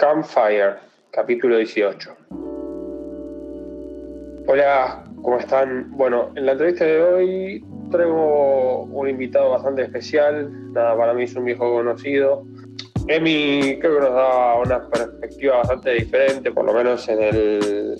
[0.00, 0.76] Campfire,
[1.10, 2.16] capítulo 18.
[4.46, 5.90] Hola, ¿cómo están?
[5.90, 10.72] Bueno, en la entrevista de hoy traigo un invitado bastante especial.
[10.72, 12.46] Nada, para mí es un viejo conocido.
[13.08, 17.98] Emi creo que nos da una perspectiva bastante diferente, por lo menos en, el,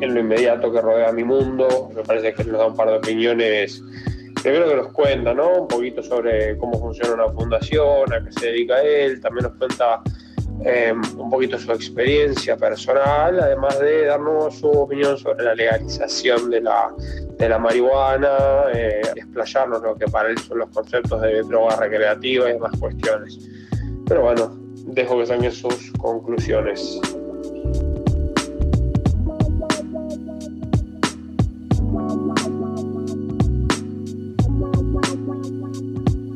[0.00, 1.90] en lo inmediato que rodea mi mundo.
[1.92, 3.82] Me parece que nos da un par de opiniones
[4.40, 5.62] primero que nos cuenta, ¿no?
[5.62, 10.02] Un poquito sobre cómo funciona una fundación, a qué se dedica él, también nos cuenta
[10.64, 16.60] em, un poquito su experiencia personal, además de darnos su opinión sobre la legalización de
[16.60, 16.94] la,
[17.38, 18.36] de la marihuana,
[18.74, 23.38] eh, lo que para él son los conceptos de droga recreativa y demás cuestiones.
[24.06, 24.56] Pero bueno,
[24.86, 27.00] dejo que saquen sus conclusiones.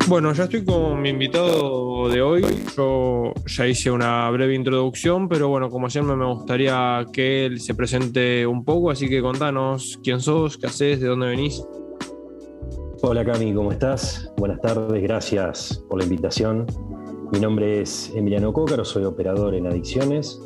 [0.08, 2.44] Bueno, ya estoy con mi invitado de hoy.
[2.76, 7.74] Yo ya hice una breve introducción, pero bueno, como siempre me gustaría que él se
[7.74, 11.60] presente un poco, así que contanos quién sos, qué haces, de dónde venís.
[13.02, 14.32] Hola Cami, ¿cómo estás?
[14.36, 16.66] Buenas tardes, gracias por la invitación.
[17.32, 20.40] Mi nombre es Emiliano Cócaro, soy operador en adicciones.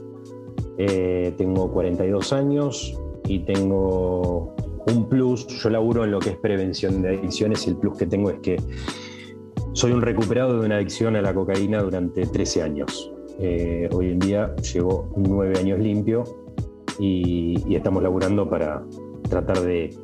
[0.79, 5.47] Eh, tengo 42 años y tengo un plus.
[5.47, 8.39] Yo laburo en lo que es prevención de adicciones y el plus que tengo es
[8.41, 8.57] que
[9.73, 13.13] soy un recuperado de una adicción a la cocaína durante 13 años.
[13.39, 16.25] Eh, hoy en día llevo nueve años limpio
[16.99, 18.85] y, estamos laburando para
[19.29, 19.97] tratar de,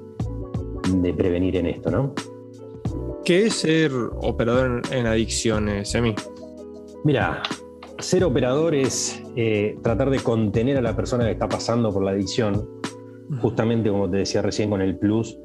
[1.16, 2.14] prevenir en esto, ¿no?
[3.24, 3.90] ¿Qué es ser
[4.22, 6.14] operador en, adicciones, Emi?
[7.04, 7.42] Mira,
[7.98, 12.12] ser operador es eh, tratar de contener a la persona que está pasando por la
[12.12, 12.66] adicción,
[13.42, 15.36] justamente como te decía recién con el plus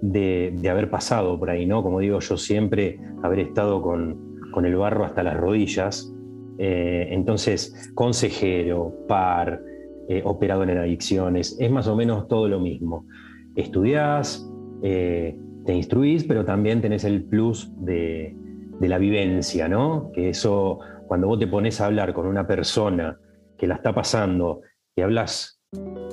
[0.00, 1.82] de, haber pasado por ahí, ¿no?
[1.82, 4.28] Como digo yo siempre, haber estado con,
[4.64, 6.12] el barro hasta las rodillas.
[6.58, 9.62] Eh, entonces, consejero, par,
[10.08, 13.06] eh, operador en adicciones, es más o menos todo lo mismo.
[13.54, 14.50] Estudiás,
[14.82, 18.36] eh, te instruís, pero también tenés el plus de,
[18.80, 20.10] de la vivencia, ¿no?
[20.12, 23.18] Que eso, cuando vos te pones a hablar con una persona
[23.56, 24.62] que la está pasando,
[24.96, 25.59] y hablas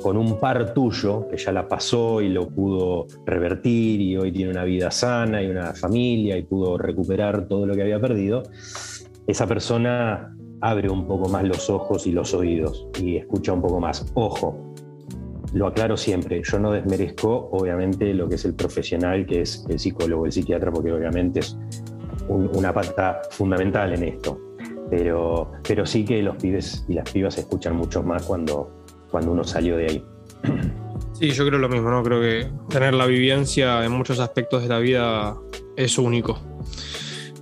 [0.03, 4.51] con un par tuyo que ya la pasó y lo pudo revertir y hoy tiene
[4.51, 8.43] una vida sana y una familia y pudo recuperar todo lo que había perdido,
[9.25, 13.79] esa persona abre un poco más los ojos y los oídos y escucha un poco
[13.79, 14.11] más.
[14.13, 14.73] Ojo,
[15.53, 19.79] lo aclaro siempre, yo no desmerezco obviamente lo que es el profesional, que es el
[19.79, 21.57] psicólogo, el psiquiatra, porque obviamente es
[22.29, 24.39] una pata fundamental en esto.
[24.89, 28.76] Pero, pero sí que los pibes y las pibas escuchan mucho más cuando,
[29.11, 30.05] cuando uno salió de ahí.
[31.13, 32.03] Sí, yo creo lo mismo, ¿no?
[32.03, 35.35] Creo que tener la vivencia en muchos aspectos de la vida
[35.75, 36.39] es único.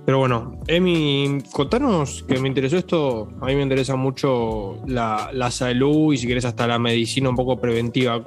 [0.06, 6.14] Pero bueno, Emi, contanos que me interesó esto, a mí me interesa mucho la, salud
[6.14, 8.24] y si quieres hasta la medicina un poco preventiva.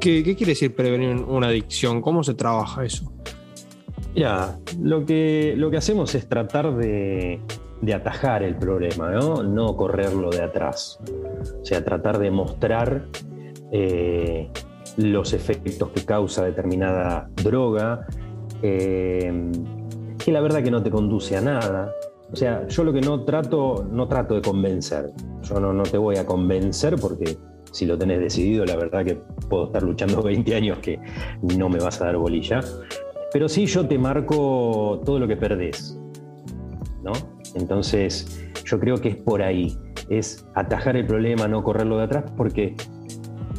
[0.00, 2.02] ¿Qué, quiere decir prevenir una adicción?
[2.02, 3.10] ¿Cómo se trabaja eso?
[4.14, 7.40] Mira, lo que, lo que hacemos es tratar de,
[7.80, 9.76] de atajar el problema, ¿no?
[9.76, 10.98] correrlo de atrás.
[11.60, 13.06] O sea, tratar de mostrar
[13.72, 14.50] eh,
[14.96, 18.06] los efectos que causa determinada droga,
[18.62, 19.50] eh,
[20.24, 21.92] que la verdad que no te conduce a nada.
[22.32, 25.12] O sea, yo lo que no trato, no trato de convencer.
[25.42, 27.38] Yo no, no te voy a convencer porque
[27.70, 29.14] si lo tenés decidido, la verdad que
[29.48, 30.98] puedo estar luchando 20 años que
[31.56, 32.60] no me vas a dar bolilla.
[33.32, 35.98] Pero sí yo te marco todo lo que perdés.
[37.02, 37.37] ¿no?
[37.58, 39.76] Entonces, yo creo que es por ahí,
[40.08, 42.74] es atajar el problema, no correrlo de atrás, porque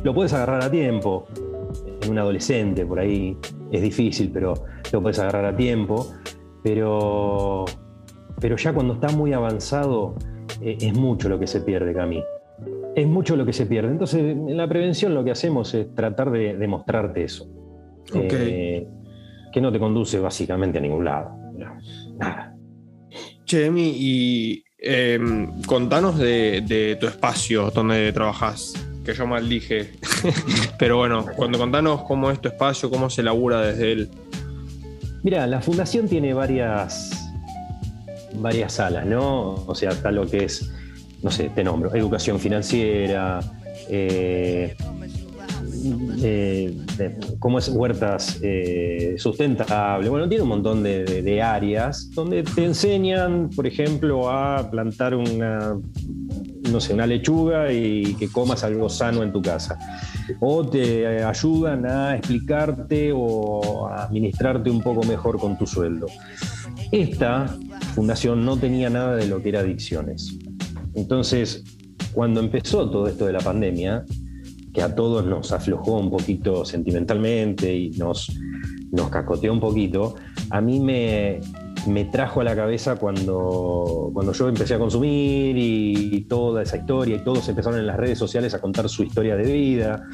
[0.04, 1.28] lo puedes agarrar a tiempo.
[2.02, 3.38] En un adolescente, por ahí
[3.72, 4.54] es difícil, pero
[4.92, 6.08] lo puedes agarrar a tiempo.
[6.64, 7.66] Pero,
[8.40, 10.16] pero ya cuando está muy avanzado,
[10.62, 12.24] eh, es mucho lo que se pierde, Cami.
[12.96, 13.92] Es mucho lo que se pierde.
[13.92, 17.48] Entonces, en la prevención lo que hacemos es tratar de demostrarte eso.
[18.14, 18.88] Eh,
[19.52, 21.32] que no te conduce básicamente a ningún lado.
[22.18, 22.49] Nada.
[23.50, 28.74] Chemi, y em, contanos de, tu espacio donde trabajas,
[29.04, 29.92] que yo mal dije.
[30.78, 34.10] Pero bueno, cuando contanos cómo es tu espacio, cómo se labura desde él.
[35.24, 37.28] Mira, la fundación tiene varias,
[38.36, 39.56] varias salas, ¿no?
[39.66, 40.70] O sea, está lo que es,
[41.24, 43.40] no sé, te nombro, educación financiera,
[43.90, 44.76] eh,
[47.40, 50.10] cómo es huertas eh, sustentables.
[50.10, 55.78] Bueno, tiene un montón de, áreas donde te enseñan, por ejemplo, a plantar una,
[56.72, 59.78] no sé, una lechuga y que comas algo sano en tu casa.
[60.40, 66.08] O te ayudan a explicarte o a administrarte un poco mejor con tu sueldo.
[66.92, 67.48] Esta
[67.96, 70.38] fundación no tenía nada de lo que era adicciones.
[70.96, 71.64] Entonces,
[72.14, 74.04] cuando empezó todo esto de la pandemia,
[74.82, 78.32] a todos nos aflojó un poquito sentimentalmente y nos,
[78.92, 80.16] nos cacoteó un poquito,
[80.50, 81.40] a mí me,
[81.88, 87.16] me trajo a la cabeza cuando, cuando yo empecé a consumir y, toda esa historia
[87.16, 90.08] y todos empezaron en las redes sociales a contar su historia de vida.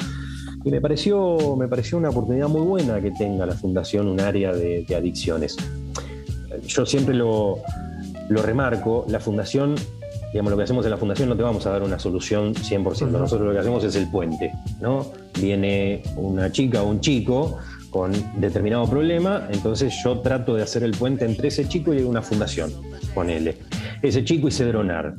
[0.63, 4.53] Y me pareció, me pareció una oportunidad muy buena que tenga la Fundación un área
[4.53, 5.57] de, adicciones.
[6.67, 7.57] Yo siempre lo,
[8.29, 9.75] lo remarco, la Fundación
[10.31, 13.09] digamos, lo que hacemos en la fundación no te vamos a dar una solución 100%.
[13.09, 14.51] Nosotros lo que hacemos es el puente,
[14.81, 15.11] ¿no?
[15.39, 17.57] Viene una chica o un chico
[17.89, 18.11] con
[18.41, 22.69] determinado problema, entonces yo trato de hacer el puente entre ese chico y una fundación,
[23.13, 23.57] ponele.
[24.01, 25.15] Ese chico y Cedronar,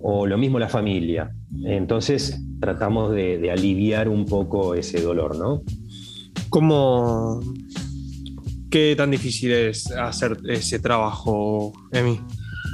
[0.00, 1.34] o lo mismo la familia.
[1.64, 5.62] Entonces tratamos de, aliviar un poco ese dolor, ¿no?
[6.48, 7.40] ¿Cómo,
[8.70, 12.20] qué tan difícil es hacer ese trabajo, Emi?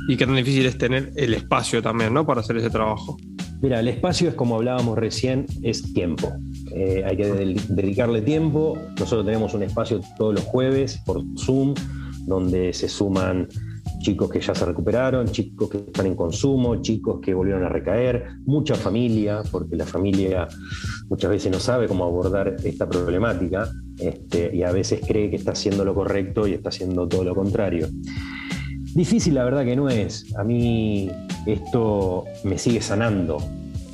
[0.08, 2.26] Y qué tan difícil es tener el espacio también, ¿no?
[2.26, 3.16] Para hacer ese trabajo.
[3.60, 6.32] Mira, el espacio es como hablábamos recién, es tiempo.
[6.74, 7.26] Eh, hay que
[7.68, 8.78] dedicarle tiempo.
[8.98, 11.74] Nosotros tenemos un espacio todos los jueves por Zoom,
[12.26, 13.48] donde se suman
[14.00, 18.26] chicos que ya se recuperaron, chicos que están en consumo, chicos que volvieron a recaer,
[18.44, 20.46] mucha familia, porque la familia
[21.08, 23.68] muchas veces no sabe cómo abordar esta problemática
[23.98, 27.34] este, y a veces cree que está haciendo lo correcto y está haciendo todo lo
[27.34, 27.88] contrario.
[28.94, 30.34] Difícil la verdad que no es.
[30.36, 31.10] A mí
[31.46, 33.38] esto me sigue sanando.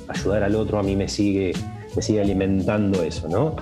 [0.09, 1.53] Ayudar al otro a mí me sigue
[1.97, 3.57] me sigue alimentando eso, ¿no?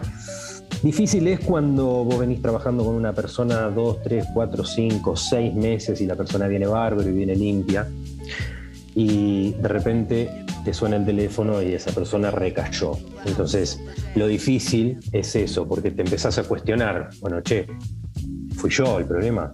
[0.82, 6.00] Difícil es cuando vos venís trabajando con una persona dos, tres, cuatro, cinco, seis meses
[6.00, 7.86] y la persona viene bárbaro y viene limpia
[8.94, 10.30] y de repente
[10.64, 12.98] te suena el teléfono y esa persona recayó.
[13.24, 13.80] Entonces,
[14.14, 17.66] lo difícil es eso, porque te empezás a cuestionar, bueno, che,
[18.56, 19.50] fui yo el problema.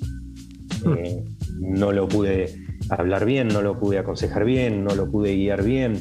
[0.84, 0.92] Hmm.
[0.98, 1.24] Eh,
[1.60, 6.00] no lo pude hablar bien, no lo pude aconsejar bien, no lo pude guiar bien.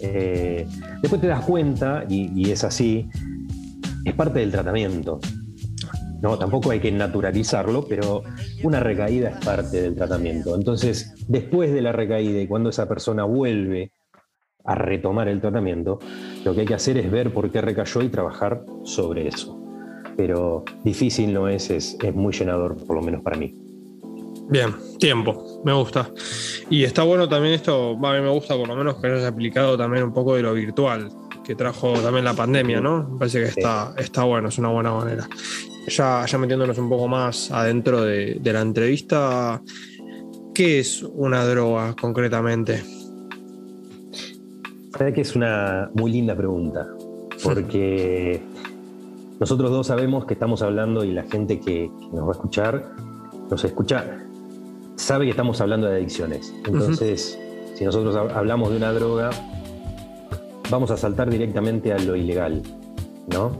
[0.00, 0.66] Eh,
[1.02, 3.08] después te das cuenta, y, es así,
[4.04, 5.20] es parte del tratamiento.
[6.20, 8.22] No, tampoco hay que naturalizarlo, pero
[8.62, 10.54] una recaída es parte del tratamiento.
[10.54, 13.92] Entonces, después de la recaída y cuando esa persona vuelve
[14.64, 15.98] a retomar el tratamiento,
[16.44, 19.60] lo que hay que hacer es ver por qué recayó y trabajar sobre eso.
[20.16, 23.63] Pero difícil no es, es muy llenador, por lo menos para mí.
[24.48, 26.10] Bien, tiempo, me gusta.
[26.68, 29.76] Y está bueno también esto, a mí me gusta por lo menos que hayas aplicado
[29.76, 31.10] también un poco de lo virtual,
[31.44, 33.08] que trajo también la pandemia, ¿no?
[33.08, 35.28] Me parece que está, está bueno, es una buena manera.
[35.88, 39.62] Ya, ya metiéndonos un poco más adentro de, la entrevista,
[40.54, 42.82] ¿qué es una droga concretamente?
[45.14, 46.86] que es una muy linda pregunta,
[47.42, 48.40] porque
[49.40, 52.94] nosotros dos sabemos que estamos hablando y la gente que nos va a escuchar
[53.50, 54.23] nos escucha
[54.96, 56.52] sabe que estamos hablando de adicciones.
[56.66, 57.38] Entonces,
[57.74, 59.30] si nosotros hablamos de una droga,
[60.70, 62.62] vamos a saltar directamente a lo ilegal,
[63.32, 63.52] ¿no?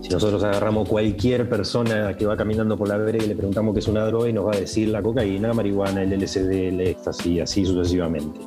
[0.00, 3.80] Si nosotros agarramos cualquier persona que va caminando por la vereda y le preguntamos qué
[3.80, 6.80] es una droga y nos va a decir la cocaína, la marihuana, el LSD, el
[6.80, 8.40] éxtasis, así sucesivamente.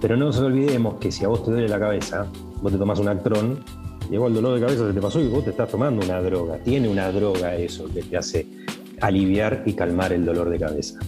[0.00, 2.26] Pero no nos olvidemos que si a vos te duele la cabeza,
[2.60, 3.60] vos te tomas un actrón,
[4.10, 6.58] llegó el dolor de cabeza, se te pasó y vos te estás tomando una droga.
[6.58, 8.46] Tiene una droga eso que te hace
[9.00, 10.98] aliviar y calmar el dolor de cabeza.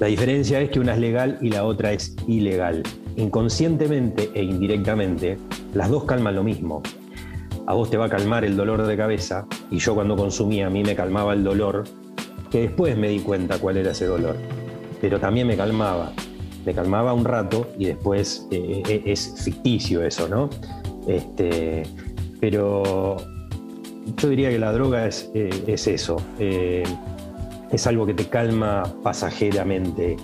[0.00, 2.82] La diferencia es que una es legal y la otra es ilegal.
[3.16, 5.38] Inconscientemente e indirectamente,
[5.72, 6.82] las dos calman lo mismo.
[7.66, 10.70] A vos te va a calmar el dolor de cabeza y yo cuando consumía a
[10.70, 11.84] mí me calmaba el dolor,
[12.50, 14.36] que después me di cuenta cuál era ese dolor.
[15.00, 16.12] Pero también me calmaba.
[16.66, 20.50] Me calmaba un rato y después eh, eh, es ficticio eso, ¿no?
[21.06, 21.84] Este,
[22.40, 23.16] pero
[24.16, 26.16] yo diría que la droga es, eh, es eso
[27.74, 30.16] es algo que te calma pasajeramente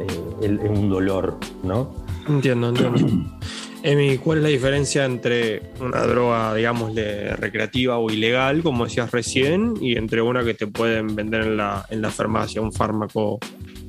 [0.00, 1.94] eh, un dolor, ¿no?
[2.28, 2.98] Entiendo, entiendo.
[3.84, 9.74] Emi, ¿cuál es la diferencia entre una droga, digamos, recreativa o ilegal, como decías recién,
[9.80, 13.38] y entre una que te pueden vender en la, en la farmacia, un fármaco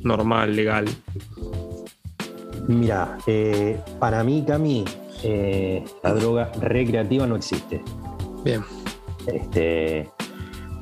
[0.03, 0.85] normal, legal?
[2.67, 4.85] Mira, eh, para mí, Cami,
[5.23, 7.81] eh, la droga recreativa no existe.
[8.43, 8.63] Bien.
[9.25, 10.07] Este,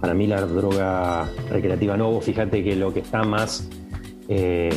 [0.01, 3.69] para mí la droga recreativa no, fíjate que lo que está más,
[4.27, 4.69] eh,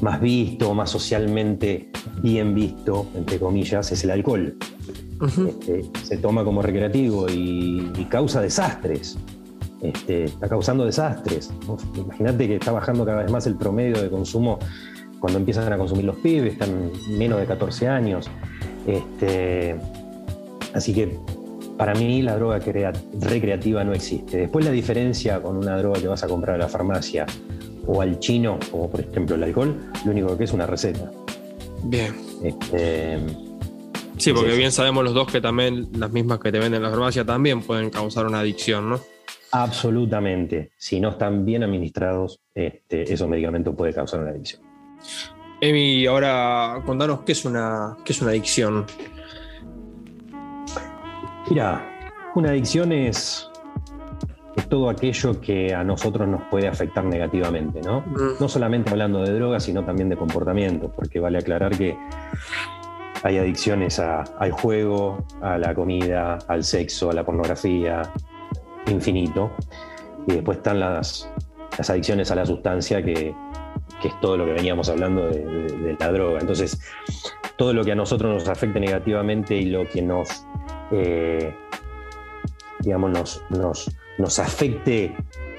[0.00, 1.90] más visto, más socialmente
[2.22, 4.56] bien visto, entre comillas, es el alcohol.
[5.48, 9.18] Este, se toma como recreativo y, causa desastres.
[9.80, 11.52] Este, está causando desastres.
[11.96, 14.58] Imagínate que está bajando cada vez más el promedio de consumo
[15.18, 18.30] cuando empiezan a consumir los pibes, están menos de 14 años.
[18.86, 19.74] Este,
[20.74, 21.18] así que
[21.76, 22.60] para mí la droga
[23.20, 24.38] recreativa no existe.
[24.38, 27.26] Después la diferencia con una droga que vas a comprar a la farmacia
[27.86, 31.10] o al chino, como por ejemplo el alcohol, lo único que es una receta.
[31.84, 32.14] Bien.
[32.42, 33.18] Este,
[34.16, 36.90] sí, porque bien sabemos los dos que también las mismas que te venden en la
[36.90, 39.00] farmacia también pueden causar una adicción, ¿no?
[39.52, 40.72] Absolutamente.
[40.76, 44.62] Si no están bien administrados, este, esos medicamentos pueden causar una adicción.
[45.60, 48.84] Emi, ahora contanos qué es una, qué es una adicción.
[51.50, 51.84] Mira,
[52.34, 53.50] una adicción es,
[54.56, 58.00] es, todo aquello que a nosotros nos puede afectar negativamente, ¿no?
[58.00, 58.40] Mm.
[58.40, 61.96] No solamente hablando de drogas, sino también de comportamiento, porque vale aclarar que
[63.24, 68.02] hay adicciones al juego, a la comida, al sexo, a la pornografía,
[68.86, 69.50] infinito.
[70.26, 71.30] Y después están las,
[71.78, 73.34] las adicciones a la sustancia, que,
[74.02, 76.38] es todo lo que veníamos hablando de, la droga.
[76.40, 76.78] Entonces,
[77.56, 80.46] todo lo que a nosotros nos afecte negativamente y lo que nos,
[80.90, 81.54] eh,
[82.80, 85.14] digamos, nos, nos, nos, afecte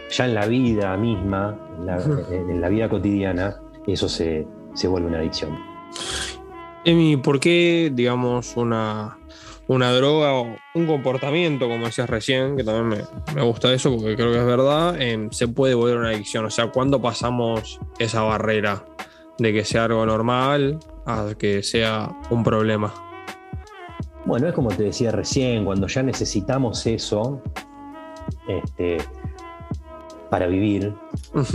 [0.09, 1.97] ya en la vida misma, en la,
[2.29, 5.57] en la vida cotidiana, eso se, se vuelve una adicción.
[6.85, 9.17] Emi, ¿por qué, digamos, una,
[9.67, 14.31] una droga o un comportamiento, como decías recién, que también me, gusta eso porque creo
[14.31, 14.95] que es verdad,
[15.31, 16.45] se puede volver una adicción.
[16.45, 18.85] O sea, ¿cuándo pasamos esa barrera
[19.37, 22.93] de que sea algo normal a que sea un problema?
[24.25, 27.41] Bueno, es como te decía recién, cuando ya necesitamos eso
[28.47, 28.97] este,
[30.31, 30.93] para vivir,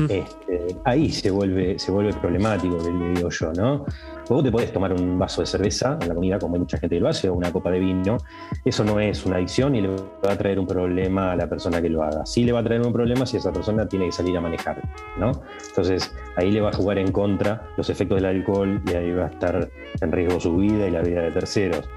[0.09, 3.85] este, ahí se vuelve, se vuelve problemático, digo yo, ¿no?
[4.29, 6.95] Vos te podés tomar un vaso de cerveza en la comida, como hay mucha gente
[6.95, 8.19] que lo hace, o una copa de vino.
[8.65, 11.83] Eso no es una adicción y le va a traer un problema a la persona
[11.83, 12.25] que lo haga.
[12.25, 14.81] Sí le va a traer un problema si esa persona tiene que salir a manejar,
[15.19, 15.33] ¿no?
[15.69, 19.25] Entonces, ahí le va a jugar en contra los efectos del alcohol y ahí va
[19.25, 19.69] a estar
[20.01, 21.89] en riesgo su vida y la vida de terceros.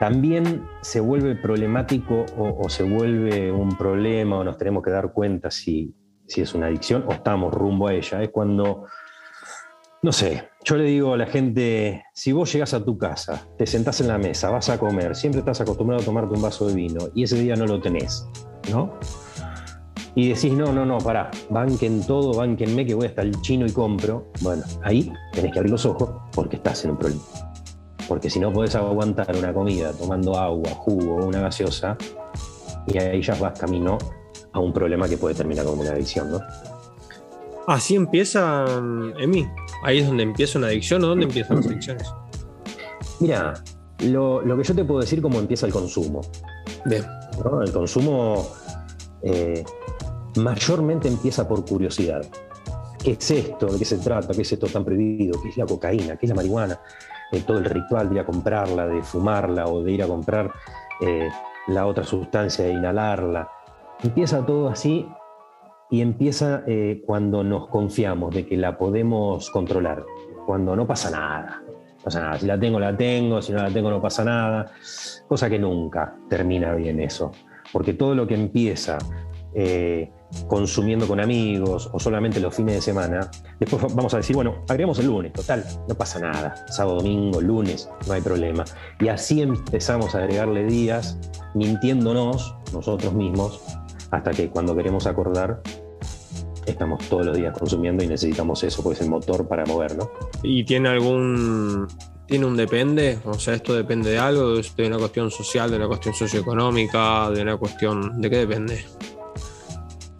[0.00, 5.50] También se vuelve problemático o, se vuelve un problema o nos tenemos que dar cuenta
[5.50, 5.94] si,
[6.26, 8.22] si es una adicción o estamos rumbo a ella.
[8.22, 8.86] Es cuando
[10.02, 13.66] no sé, yo le digo a la gente, si vos llegas a tu casa, te
[13.66, 16.74] sentás en la mesa, vas a comer, siempre estás acostumbrado a tomarte un vaso de
[16.74, 18.26] vino y ese día no lo tenés,
[18.70, 18.94] ¿no?
[20.14, 23.72] Y decís, no, no, no, pará, banquen todo, banquenme que voy hasta el chino y
[23.72, 24.32] compro.
[24.40, 27.49] Bueno, ahí tenés que abrir los ojos porque estás en un problema.
[28.10, 31.96] Porque si no podés aguantar una comida tomando agua, jugo o una gaseosa,
[32.88, 33.98] y ahí ya vas camino
[34.50, 36.40] a un problema que puede terminar como una adicción, ¿no?
[37.68, 38.64] Así empieza
[39.16, 39.46] en mí.
[39.84, 42.12] Ahí es donde empieza una adicción o dónde empiezan las adicciones.
[43.20, 43.54] Mira,
[44.00, 46.20] lo, que yo te puedo decir cómo empieza el consumo.
[46.86, 47.04] Bien.
[47.64, 48.44] El consumo
[49.22, 49.62] eh,
[50.34, 52.26] mayormente empieza por curiosidad.
[53.04, 53.66] ¿Qué es esto?
[53.66, 54.34] ¿De qué se trata?
[54.34, 55.40] ¿Qué es esto tan prohibido?
[55.40, 56.16] ¿Qué es la cocaína?
[56.16, 56.80] ¿Qué es la marihuana?
[57.32, 60.50] Eh, todo el ritual de ir a comprarla, de fumarla o de ir a comprar
[61.00, 61.28] eh,
[61.68, 63.48] la otra sustancia, de inhalarla.
[64.02, 65.06] Empieza todo así
[65.90, 70.04] y empieza eh, cuando nos confiamos de que la podemos controlar,
[70.46, 71.62] cuando no pasa nada.
[72.02, 72.38] pasa nada.
[72.38, 74.72] Si la tengo, la tengo, si no la tengo, no pasa nada.
[75.28, 77.30] Cosa que nunca termina bien eso.
[77.72, 78.98] Porque todo lo que empieza
[80.48, 84.98] consumiendo con amigos o solamente los fines de semana, después vamos a decir, bueno, agregamos
[84.98, 86.54] el lunes, total, no pasa nada.
[86.68, 88.64] Sábado, domingo, lunes, no hay problema.
[89.00, 91.18] Y así empezamos a agregarle días
[91.54, 93.60] mintiéndonos nosotros mismos
[94.10, 95.62] hasta que cuando queremos acordar
[96.66, 100.08] estamos todos los días consumiendo y necesitamos eso, porque es el motor para movernos.
[100.42, 101.88] ¿Y tiene algún
[102.30, 103.18] tiene un depende?
[103.24, 104.54] O sea, ¿esto depende de algo?
[104.54, 108.20] ¿De una cuestión social, de una cuestión socioeconómica, de una cuestión...
[108.20, 108.84] ¿De qué depende?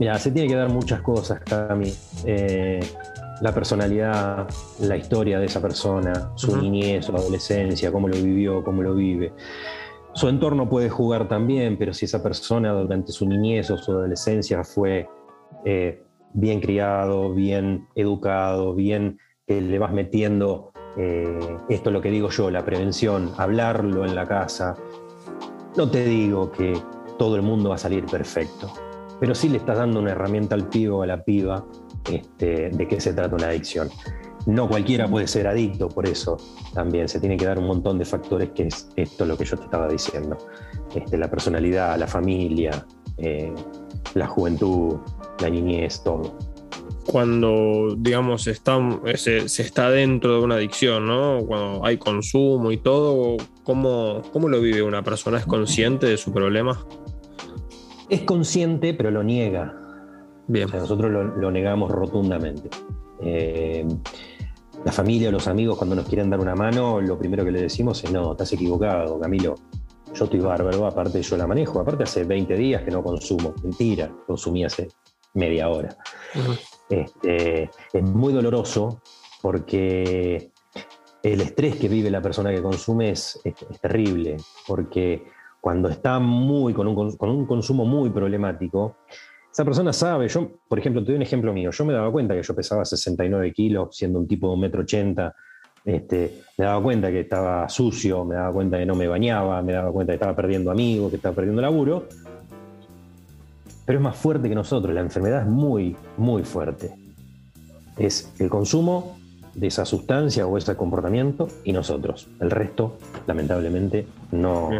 [0.00, 1.92] Mira, se tiene que dar muchas cosas, Cami.
[2.24, 2.80] Eh,
[3.42, 4.48] la personalidad,
[4.80, 9.34] la historia de esa persona, su niñez, su adolescencia, cómo lo vivió, cómo lo vive.
[10.14, 14.64] Su entorno puede jugar también, pero si esa persona durante su niñez o su adolescencia
[14.64, 15.06] fue
[15.66, 16.02] eh,
[16.32, 22.30] bien criado, bien educado, bien que le vas metiendo, eh, esto es lo que digo
[22.30, 24.76] yo, la prevención, hablarlo en la casa.
[25.76, 26.72] No te digo que
[27.18, 28.72] todo el mundo va a salir perfecto,
[29.20, 31.64] pero sí le estás dando una herramienta al pibe o a la piba
[32.10, 33.90] este, de qué se trata una adicción.
[34.46, 36.38] No cualquiera puede ser adicto, por eso
[36.72, 39.58] también se tiene que dar un montón de factores que es esto lo que yo
[39.58, 40.38] te estaba diciendo.
[40.94, 42.86] Este, la personalidad, la familia,
[43.18, 43.52] eh,
[44.14, 44.96] la juventud,
[45.40, 46.38] la niñez, todo.
[47.06, 48.78] Cuando, digamos, está,
[49.16, 51.40] se, está dentro de una adicción, ¿no?
[51.46, 55.38] Cuando hay consumo y todo, ¿cómo, ¿cómo lo vive una persona?
[55.38, 56.82] ¿Es consciente de su problema?
[58.10, 59.76] Es consciente, pero lo niega.
[60.46, 60.68] Bien.
[60.72, 62.68] nosotros lo, negamos rotundamente.
[63.22, 63.86] Eh,
[64.84, 67.62] la familia o los amigos, cuando nos quieren dar una mano, lo primero que le
[67.62, 69.54] decimos es: No, estás equivocado, Camilo
[70.14, 74.10] yo estoy bárbaro, aparte yo la manejo, aparte hace 20 días que no consumo, mentira,
[74.26, 74.88] consumí hace
[75.34, 75.96] media hora.
[76.88, 79.00] este, es muy doloroso
[79.40, 80.50] porque
[81.22, 83.40] el estrés que vive la persona que consume es,
[83.80, 84.36] terrible,
[84.66, 85.24] porque
[85.60, 88.96] cuando está muy con un, con un, consumo muy problemático,
[89.52, 92.34] esa persona sabe, yo, por ejemplo, te doy un ejemplo mío, yo me daba cuenta
[92.34, 95.34] que yo pesaba 69 kilos, siendo un tipo de un metro ochenta,
[95.84, 99.72] este, me daba cuenta que estaba sucio, me daba cuenta que no me bañaba, me
[99.72, 102.06] daba cuenta que estaba perdiendo amigos, que estaba perdiendo laburo,
[103.84, 106.92] pero es más fuerte que nosotros, la enfermedad es muy, muy fuerte.
[107.96, 109.18] Es el consumo
[109.54, 112.28] de esa sustancia o ese comportamiento y nosotros.
[112.40, 114.70] El resto, lamentablemente, no,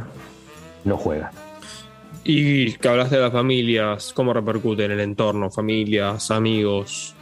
[0.85, 1.33] no juega.
[2.25, 5.51] Y que hablas de las familias, ¿cómo repercute en el entorno?
[5.51, 7.15] Familias, amigos.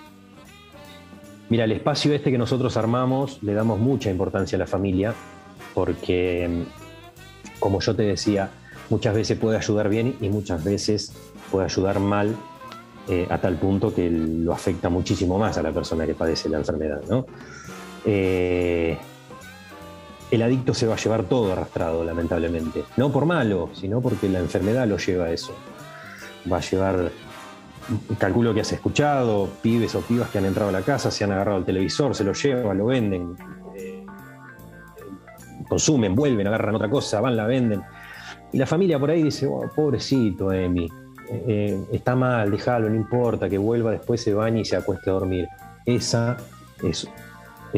[1.48, 5.14] Mira, el espacio este que nosotros armamos le damos mucha importancia a la familia
[5.72, 6.64] porque,
[7.58, 8.50] como yo te decía,
[8.90, 11.12] muchas veces puede ayudar bien y muchas veces
[11.50, 12.34] puede ayudar mal
[13.08, 16.58] eh, a tal punto que lo afecta muchísimo más a la persona que padece la
[16.58, 17.00] enfermedad.
[18.04, 18.98] Eh,
[20.30, 22.84] el adicto se va a llevar todo arrastrado, lamentablemente.
[22.96, 25.54] No por malo, sino porque la enfermedad lo lleva a eso.
[26.50, 27.10] Va a llevar,
[28.18, 31.32] calculo que has escuchado, pibes o pibas que han entrado a la casa, se han
[31.32, 33.36] agarrado el televisor, se lo llevan, lo venden,
[33.76, 34.04] eh,
[35.68, 37.82] consumen, vuelven, agarran otra cosa, van, la venden.
[38.52, 40.90] Y la familia por ahí dice, oh, pobrecito Emi,
[41.30, 45.14] eh, está mal, déjalo, no importa, que vuelva, después se bañe y se acueste a
[45.14, 45.48] dormir.
[45.84, 46.36] Esa
[46.82, 47.08] es,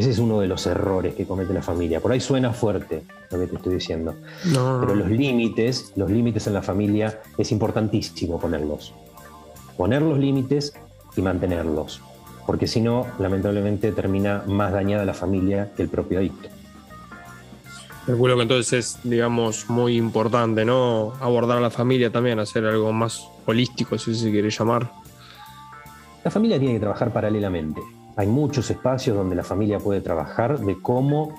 [0.01, 2.01] ese es uno de los errores que comete la familia.
[2.01, 4.15] Por ahí suena fuerte lo que te estoy diciendo.
[4.43, 8.95] Pero los límites, los límites en la familia es importantísimo ponerlos.
[9.77, 10.73] Poner los límites
[11.17, 12.01] y mantenerlos.
[12.47, 16.49] Porque si no, lamentablemente termina más dañada la familia que el propio adicto.
[18.07, 21.13] Calculo que entonces es, digamos, muy importante, ¿no?
[21.21, 24.91] Abordar a la familia también, hacer algo más holístico, si se quiere llamar.
[26.25, 27.83] La familia tiene que trabajar paralelamente.
[28.17, 31.35] Hay muchos espacios donde la familia puede trabajar de cómo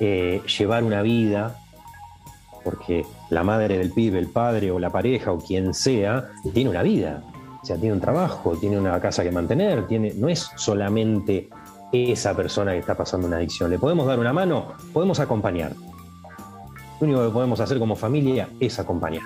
[0.00, 1.58] eh, llevar una vida,
[2.62, 6.82] porque la madre del pibe, el padre o la pareja o quien sea, tiene una
[6.82, 7.22] vida.
[7.62, 11.48] O sea, tiene un trabajo, tiene una casa que mantener, tiene, no es solamente
[11.92, 13.70] esa persona que está pasando una adicción.
[13.70, 14.74] ¿Le podemos dar una mano?
[14.92, 15.72] Podemos acompañar.
[17.00, 19.22] Lo único que podemos hacer como familia es acompañar.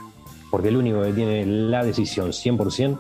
[0.51, 2.99] Porque el único que tiene la decisión 100%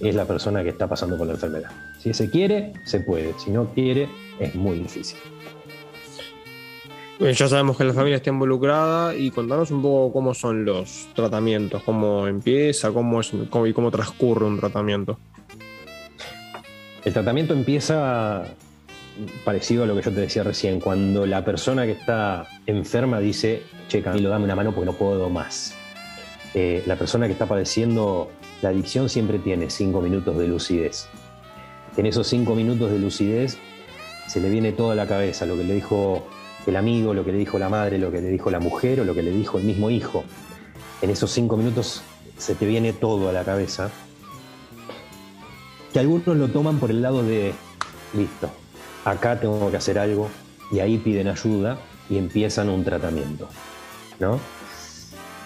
[0.00, 1.70] es la persona que está pasando por la enfermedad.
[2.02, 3.32] Si se quiere, se puede.
[3.38, 4.08] Si no quiere,
[4.40, 5.18] es muy difícil.
[7.20, 11.84] ya sabemos que la familia está involucrada y contanos un poco cómo son los tratamientos,
[11.84, 15.16] cómo empieza, cómo es y cómo transcurre un tratamiento.
[17.04, 18.46] El tratamiento empieza
[19.44, 23.62] parecido a lo que yo te decía recién, cuando la persona que está enferma dice,
[23.86, 25.76] che, Camilo, dame una mano porque no puedo más.
[26.54, 28.28] Eh, la persona que está padeciendo
[28.60, 31.08] la adicción siempre tiene cinco minutos de lucidez.
[31.96, 33.58] En esos cinco minutos de lucidez
[34.26, 36.26] se le viene toda la cabeza, lo que le dijo
[36.66, 39.04] el amigo, lo que le dijo la madre, lo que le dijo la mujer o
[39.04, 40.24] lo que le dijo el mismo hijo.
[41.02, 42.02] En esos cinco minutos
[42.38, 43.90] se te viene todo a la cabeza.
[45.92, 47.52] Que algunos lo toman por el lado de,
[48.14, 48.50] listo,
[49.04, 50.30] acá tengo que hacer algo,
[50.70, 51.78] y ahí piden ayuda
[52.08, 53.48] y empiezan un tratamiento.
[54.18, 54.40] ¿no?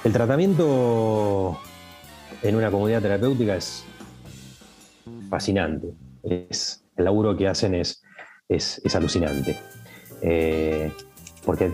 [0.05, 1.59] El tratamiento
[2.43, 3.85] en una comunidad terapéutica es
[5.29, 6.06] fascinante.
[6.29, 8.03] Es, el laburo que hacen es,
[8.49, 9.59] es, alucinante.
[10.23, 10.93] Eh,
[11.45, 11.71] porque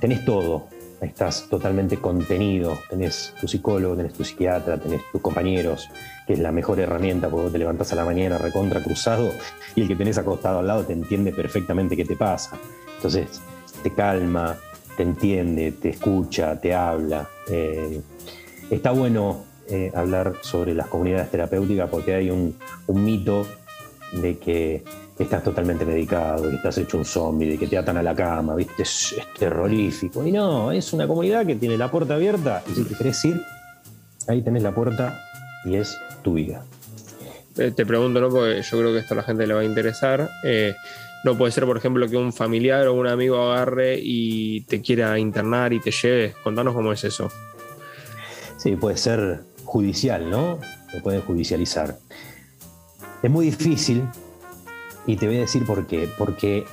[0.00, 0.68] tenés todo,
[1.00, 5.88] estás totalmente contenido, tenés tu psicólogo, tenés tu psiquiatra, tenés tus compañeros,
[6.26, 9.32] que es la mejor herramienta porque te levantás a la mañana recontra cruzado
[9.74, 12.56] y el que tenés acostado al lado te entiende perfectamente qué te pasa.
[12.96, 13.40] Entonces
[13.82, 14.56] te calma,
[14.96, 17.28] te entiende, te escucha, te habla.
[17.48, 18.00] Eh,
[18.70, 23.46] está bueno eh, hablar sobre las comunidades terapéuticas porque hay un, un mito
[24.12, 24.84] de que
[25.18, 28.54] estás totalmente medicado, que estás hecho un zombie, de que te atan a la cama,
[28.54, 28.82] ¿viste?
[28.82, 30.26] Es, terrorífico.
[30.26, 33.42] Y no, es una comunidad que tiene la puerta abierta y si te querés ir,
[34.28, 35.22] ahí tenés la puerta
[35.64, 36.64] y es tu vida.
[37.56, 38.28] Eh, te pregunto, ¿no?
[38.28, 40.28] Porque yo creo que esto a la gente le va a interesar.
[40.44, 40.74] Eh,
[41.24, 45.18] no puede ser, por ejemplo, que un familiar o un amigo agarre y te quiera
[45.18, 46.34] internar y te lleve.
[46.44, 47.30] Contanos cómo es eso.
[48.58, 50.60] Sí, puede ser judicial, ¿no?
[50.92, 51.96] Lo pueden judicializar.
[53.22, 54.04] Es muy difícil
[55.06, 56.08] y te voy a decir por qué.
[56.18, 56.64] Porque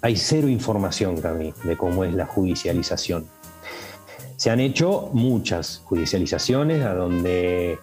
[0.00, 3.26] hay cero información, Cami, de cómo es la judicialización.
[4.36, 7.78] Se han hecho muchas judicializaciones a donde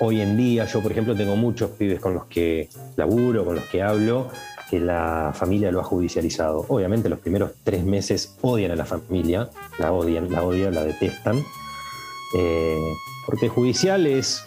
[0.00, 3.64] hoy en día yo, por ejemplo, tengo muchos pibes con los que laburo, con los
[3.64, 4.28] que hablo,
[4.68, 6.66] que la familia lo ha judicializado.
[6.68, 11.42] Obviamente los primeros tres meses odian a la familia, la odian, la odian, la detestan,
[12.36, 12.94] eh,
[13.26, 14.44] porque judicial es,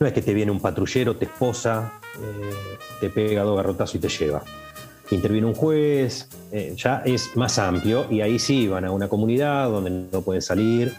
[0.00, 3.98] no es que te viene un patrullero, te esposa, eh, te pega dos garrotazos y
[3.98, 4.42] te lleva.
[5.10, 9.70] interviene un juez, eh, ya es más amplio y ahí sí van a una comunidad
[9.70, 10.94] donde no pueden salir,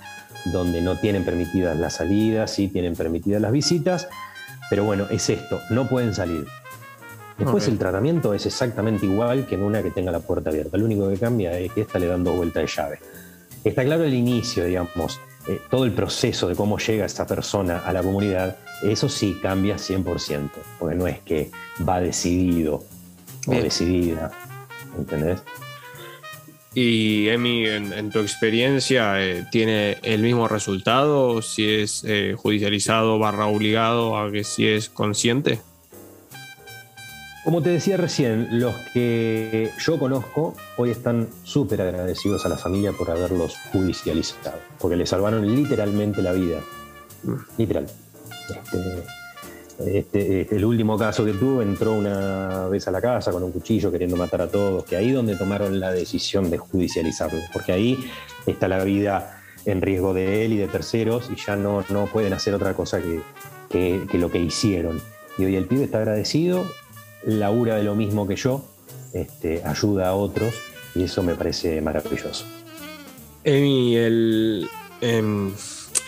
[0.45, 4.07] donde no tienen permitidas las salidas, sí tienen permitidas las visitas,
[4.69, 6.47] pero bueno, es esto, no pueden salir.
[7.37, 10.77] Después el tratamiento es exactamente igual que en una que tenga la puerta abierta.
[10.77, 12.99] Lo único que cambia es que esta le dan dos vueltas de llave.
[13.63, 17.93] Está claro el inicio, digamos, eh, todo el proceso de cómo llega esa persona a
[17.93, 21.51] la comunidad, eso sí cambia 100%, porque no es que
[21.87, 22.83] va decidido
[23.47, 24.31] o decidida,
[24.97, 25.41] ¿entendés?
[26.73, 33.47] Y Emi, en, tu experiencia, eh, ¿tiene el mismo resultado si es eh, judicializado barra
[33.47, 35.59] obligado a que si es consciente?
[37.43, 42.91] Como te decía recién, los que yo conozco hoy están súper agradecidos a la familia
[42.91, 46.59] por haberlos judicializado, porque le salvaron literalmente la vida.
[47.23, 47.35] Mm.
[47.57, 47.87] Literal.
[49.85, 53.51] Este, este, el último caso que tuvo entró una vez a la casa con un
[53.51, 57.97] cuchillo queriendo matar a todos, que ahí donde tomaron la decisión de judicializarlo, porque ahí
[58.45, 62.33] está la vida en riesgo de él y de terceros y ya no, no pueden
[62.33, 63.21] hacer otra cosa que,
[64.09, 65.01] que, lo que hicieron.
[65.37, 66.65] Y hoy el pibe está agradecido,
[67.23, 68.65] labura de lo mismo que yo,
[69.13, 70.53] este, ayuda a otros
[70.93, 72.45] y eso me parece maravilloso.
[73.45, 74.67] Emi, el,
[74.99, 75.53] em,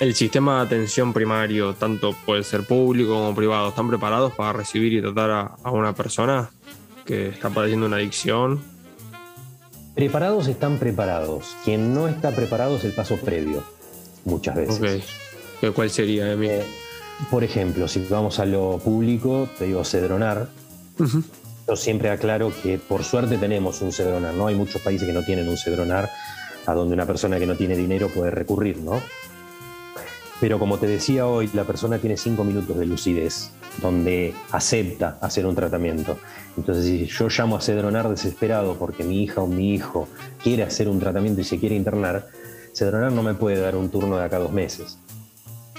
[0.01, 4.93] el sistema de atención primario, tanto puede ser público como privado, ¿están preparados para recibir
[4.93, 6.49] y tratar a, una persona
[7.05, 8.61] que está padeciendo una adicción?
[9.93, 11.55] Preparados están preparados.
[11.63, 13.63] Quien no está preparado es el paso previo,
[14.25, 15.03] muchas veces.
[15.75, 16.47] ¿Cuál sería, Emi?
[16.47, 16.63] Eh,
[17.29, 20.49] por ejemplo, si vamos a lo público, te digo cedronar.
[21.67, 24.47] Yo siempre aclaro que por suerte tenemos un cedronar, ¿no?
[24.47, 26.09] Hay muchos países que no tienen un cedronar
[26.65, 28.99] a donde una persona que no tiene dinero puede recurrir, ¿no?
[30.41, 35.45] Pero como te decía hoy, la persona tiene cinco minutos de lucidez, donde acepta hacer
[35.45, 36.17] un tratamiento.
[36.57, 40.07] Entonces, si yo llamo a Cedronar desesperado porque mi hija o mi hijo
[40.41, 42.27] quiere hacer un tratamiento y se quiere internar,
[42.73, 44.97] Cedronar no me puede dar un turno de acá dos meses.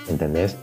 [0.08, 0.56] ¿Entendés?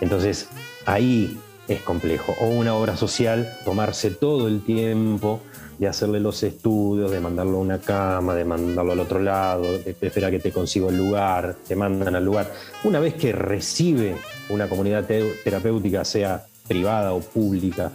[0.00, 0.48] Entonces,
[0.86, 2.34] ahí es complejo.
[2.40, 5.42] O una obra social, tomarse todo el tiempo
[5.78, 9.96] de hacerle los estudios, de mandarlo a una cama, de mandarlo al otro lado, de
[10.00, 12.52] esperar que te consiga el lugar, te mandan al lugar.
[12.84, 14.16] Una vez que recibe
[14.48, 17.90] una comunidad terapéutica, sea privada o pública,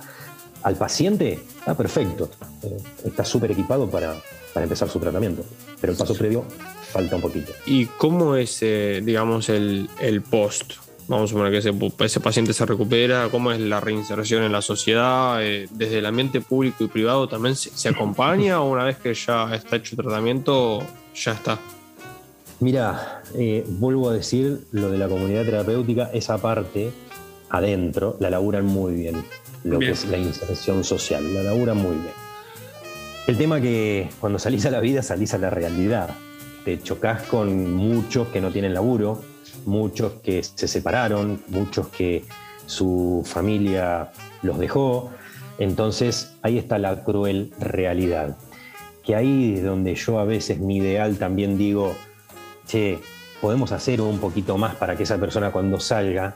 [0.63, 2.29] al paciente, está perfecto,
[2.63, 4.15] eh, está súper equipado para,
[4.55, 5.43] empezar su tratamiento.
[5.79, 6.43] Pero el paso previo
[6.91, 7.51] falta un poquito.
[7.67, 10.73] ¿Y cómo es, eh, digamos, el, el post?
[11.07, 15.43] Vamos a suponer que ese, paciente se recupera, cómo es la reinserción en la sociedad,
[15.43, 19.53] eh, desde el ambiente público y privado también se, acompaña o una vez que ya
[19.55, 20.79] está hecho el tratamiento,
[21.15, 21.59] ya está.
[22.59, 26.91] Mira, eh, vuelvo a decir lo de la comunidad terapéutica, esa parte
[27.49, 29.23] adentro la laburan muy bien,
[29.63, 32.27] lo que es la inserción social, la laburan muy bien.
[33.27, 36.15] El tema que cuando salís a la vida salís a la realidad,
[36.67, 39.21] te chocas con muchos que no tienen laburo,
[39.65, 42.25] muchos que se separaron, muchos que
[42.65, 45.09] su familia los dejó.
[45.59, 48.37] Entonces ahí está la cruel realidad.
[49.01, 51.95] Que ahí es donde yo a veces mi ideal también digo,
[52.65, 52.99] che,
[53.39, 56.35] podemos hacer un poquito más para que esa persona cuando salga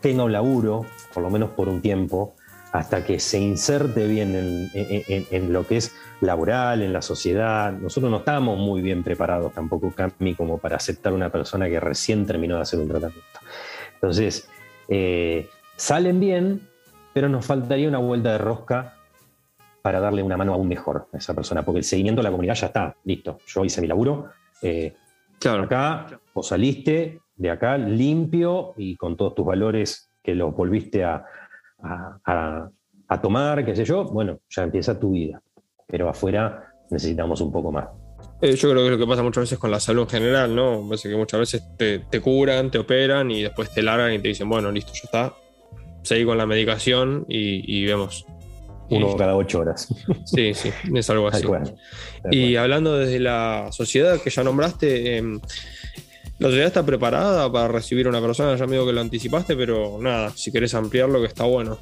[0.00, 2.34] tenga un laburo, por lo menos por un tiempo,
[2.76, 7.72] hasta que se inserte bien en, lo que es laboral, en la sociedad.
[7.72, 12.26] Nosotros no estamos muy bien preparados tampoco, Cami, como para aceptar una persona que recién
[12.26, 13.40] terminó de hacer un tratamiento.
[13.94, 14.50] Entonces,
[14.88, 16.68] eh, salen bien,
[17.14, 18.94] pero nos faltaría una vuelta de rosca
[19.80, 22.56] para darle una mano aún mejor a esa persona, porque el seguimiento de la comunidad
[22.56, 23.38] ya está, listo.
[23.46, 24.28] Yo hice mi laburo.
[24.60, 24.94] Eh,
[25.38, 25.62] claro.
[25.62, 31.24] Acá, vos saliste de acá limpio y con todos tus valores que los volviste a,
[31.82, 32.70] a,
[33.22, 35.40] tomar, qué sé yo, bueno, ya empieza tu vida.
[35.86, 37.88] Pero afuera necesitamos un poco más.
[38.40, 40.54] Eh, yo creo que es lo que pasa muchas veces con la salud en general,
[40.54, 40.84] ¿no?
[40.88, 44.28] Parece que muchas veces te, te, curan, te operan y después te largan y te
[44.28, 45.34] dicen, bueno, listo, ya está.
[46.02, 48.26] Seguí con la medicación y, vemos.
[48.88, 49.88] Uno cada ocho horas.
[50.24, 51.44] Sí, sí, es algo así.
[52.30, 55.40] Y hablando desde la sociedad que ya nombraste, em,
[56.38, 58.56] ¿La sociedad está preparada para recibir a una persona?
[58.56, 61.78] Ya me digo que lo anticipaste, pero nada, si querés ampliarlo, que está bueno.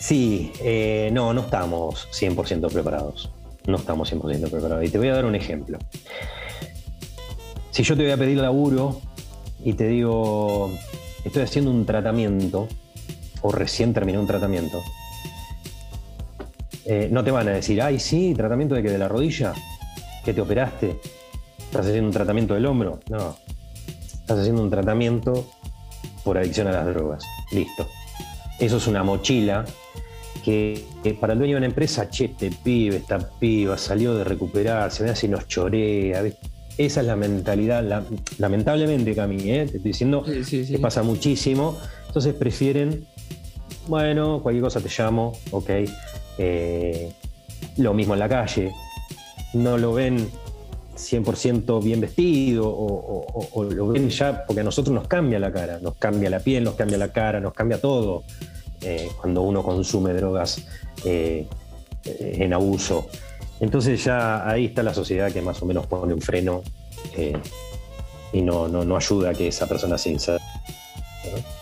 [0.00, 3.30] Sí, eh, no, no estamos 100% preparados.
[3.66, 4.84] No estamos 100% preparados.
[4.84, 5.78] Y te voy a dar un ejemplo.
[7.70, 9.00] Si yo te voy a pedir laburo
[9.64, 10.72] y te digo,
[11.24, 12.66] estoy haciendo un tratamiento,
[13.42, 14.82] o recién terminé un tratamiento,
[16.86, 19.52] eh, no te van a decir, ay, sí, tratamiento de que de la rodilla,
[20.24, 20.98] que te operaste,
[21.68, 22.98] ¿Estás haciendo un tratamiento del hombro?
[23.10, 23.36] No.
[24.10, 25.46] Estás haciendo un tratamiento
[26.24, 27.22] por adicción a las drogas.
[27.52, 27.86] Listo.
[28.58, 29.66] Eso es una mochila
[30.42, 30.82] que,
[31.20, 35.10] para el dueño de una empresa, che, este pibe, esta piba, salió de recuperarse, me
[35.10, 36.24] hace nos chorea.
[36.78, 37.84] Esa es la mentalidad,
[38.38, 39.66] lamentablemente, Cami, ¿eh?
[39.66, 41.76] te estoy diciendo que pasa muchísimo.
[42.06, 43.06] Entonces prefieren,
[43.88, 45.70] bueno, cualquier cosa te llamo, ok.
[46.38, 47.12] Eh,
[47.76, 48.72] lo mismo en la calle.
[49.52, 50.30] No lo ven
[50.98, 55.94] 100% bien vestido o, lo ven ya porque a nosotros nos cambia la cara, nos
[55.96, 58.24] cambia la piel, nos cambia la cara, nos cambia todo
[58.82, 60.64] eh, cuando uno consume drogas
[61.04, 63.08] en abuso.
[63.60, 66.62] Entonces ya ahí está la sociedad que más o menos pone un freno
[67.16, 67.36] eh,
[68.32, 70.44] y no, no, ayuda a que esa persona se inserte.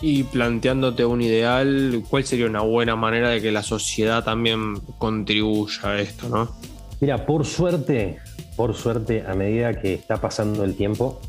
[0.01, 5.89] Y planteándote un ideal, ¿cuál sería una buena manera de que la sociedad también contribuya
[5.89, 6.55] a esto, no?
[6.99, 8.17] Mira, por suerte,
[8.57, 11.21] por suerte, a medida que está pasando el tiempo,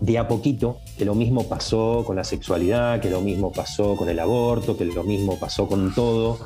[0.00, 4.08] de a poquito, que lo mismo pasó con la sexualidad, que lo mismo pasó con
[4.08, 6.38] el aborto, que lo mismo pasó con todo,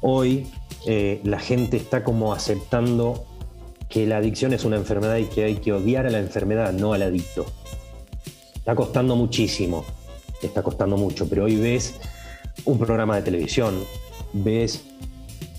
[0.00, 0.48] hoy
[0.86, 3.26] eh, la gente está como aceptando
[3.88, 6.92] que la adicción es una enfermedad y que hay que odiar a la enfermedad, no
[6.92, 7.46] al adicto.
[8.54, 9.84] Está costando muchísimo,
[10.42, 11.96] está costando mucho, pero hoy ves
[12.64, 13.78] un programa de televisión,
[14.32, 14.84] ves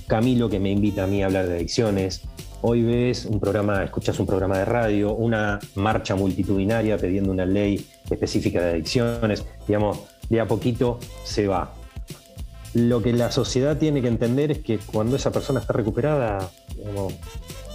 [0.08, 2.24] Camilo que me invita a mí a hablar de adicciones,
[2.62, 7.86] hoy ves un programa, escuchas un programa de radio, una marcha multitudinaria pidiendo una ley
[8.10, 11.74] específica de adicciones, digamos, de a poquito se va
[12.74, 16.50] lo que la sociedad tiene que entender es que cuando esa persona está recuperada,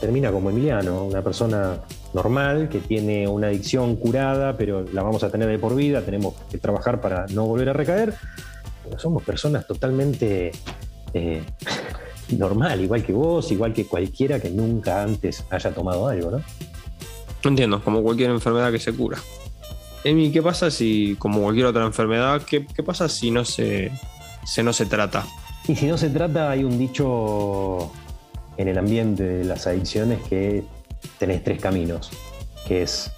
[0.01, 1.81] termina como Emiliano, una persona
[2.15, 6.35] normal que tiene una adicción curada, pero la vamos a tener de por vida, tenemos
[6.51, 8.15] que trabajar para no volver a recaer.
[8.85, 10.53] Pero somos personas totalmente
[11.13, 11.43] eh,
[12.31, 16.43] normal, igual que vos, igual que cualquiera que nunca antes haya tomado algo, ¿no?
[17.43, 19.19] Entiendo, como cualquier enfermedad que se cura.
[20.05, 23.91] Emi, ¿qué pasa si, como cualquier otra enfermedad, qué pasa si no se,
[24.63, 25.27] no se trata.
[25.69, 27.91] Y si no se trata, hay un dicho
[28.57, 30.65] en el ambiente de las adicciones que
[31.19, 32.11] tenés tres caminos,
[32.67, 33.11] que es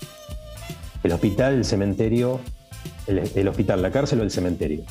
[1.02, 2.40] el hospital, el cementerio,
[3.06, 4.82] el, hospital, la cárcel o el cementerio.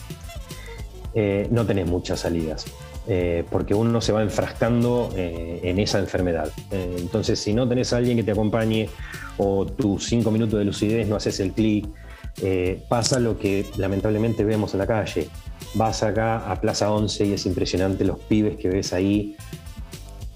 [1.14, 2.66] Eh, no tenés muchas salidas,
[3.08, 6.52] eh, porque uno se va enfrascando eh, en esa enfermedad.
[6.72, 8.90] entonces, si no tenés a alguien que te acompañe
[9.38, 11.88] o tus cinco minutos de lucidez no haces el clic,
[12.88, 15.28] pasa lo que lamentablemente vemos en la calle
[15.74, 19.36] vas acá a Plaza 11 y es impresionante los pibes que ves ahí,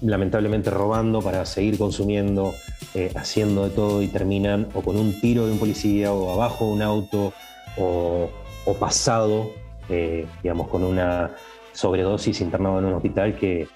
[0.00, 2.54] lamentablemente robando para seguir consumiendo,
[2.94, 6.66] eh, haciendo de todo y terminan o con un tiro de un policía o abajo
[6.66, 7.32] de un auto
[7.76, 8.30] o,
[8.78, 9.50] pasado,
[9.88, 11.32] eh, digamos, con una
[11.72, 13.68] sobredosis internado en un hospital que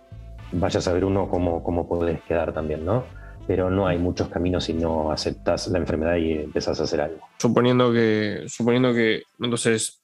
[0.52, 3.04] vaya a saber uno cómo, cómo podés quedar también, ¿no?
[3.46, 7.18] pero no hay muchos caminos si no aceptas la enfermedad y empezás a hacer algo.
[7.38, 10.02] Suponiendo que, suponiendo que entonces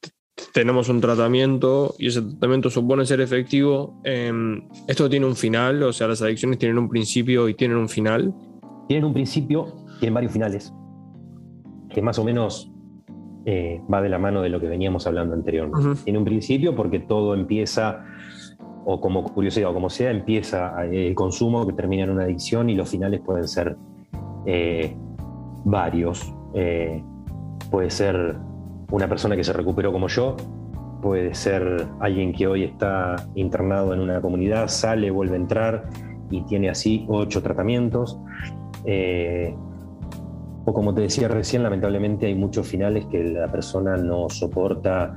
[0.54, 5.92] tenemos un tratamiento y ese tratamiento supone ser efectivo, em, esto tiene un final, o
[5.92, 8.32] sea, las adicciones tienen un principio y tienen un final.
[8.88, 10.72] Tienen un principio, tienen varios finales,
[11.90, 12.71] que más o menos
[13.44, 16.02] eh, va de la mano de lo que veníamos hablando anteriormente.
[16.04, 18.04] Tiene un principio porque todo empieza,
[18.84, 22.74] o como curiosidad, o como sea, empieza el consumo que termina en una adicción y
[22.74, 23.76] los finales pueden ser
[24.46, 24.96] eh,
[25.64, 26.34] varios.
[26.54, 27.02] Eh,
[27.70, 28.36] puede ser
[28.90, 30.36] una persona que se recuperó como yo,
[31.00, 35.88] puede ser alguien que hoy está internado en una comunidad, sale, vuelve a entrar
[36.30, 38.18] y tiene así ocho tratamientos.
[38.84, 39.54] Eh,
[40.64, 45.14] o como te decía recién, lamentablemente hay muchos finales que la persona no soporta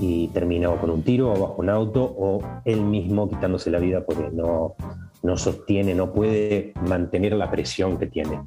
[0.00, 4.04] y termina con un tiro o bajo un auto o él mismo quitándose la vida
[4.04, 4.74] porque no,
[5.22, 8.40] no sostiene, no puede mantener la presión que tiene.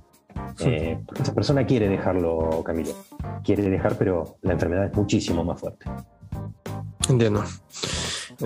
[0.59, 2.91] Eh, esa persona quiere dejarlo, Camilo.
[3.43, 5.85] Quiere dejar, pero la enfermedad es muchísimo más fuerte.
[7.09, 7.43] Entiendo.